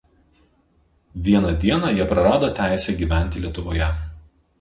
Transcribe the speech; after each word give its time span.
Vieną 1.25 1.51
dieną 1.61 1.87
jie 1.97 2.05
prarado 2.11 2.47
teisę 2.57 2.91
gyventi 3.01 3.39
Lietuvoje. 3.43 3.87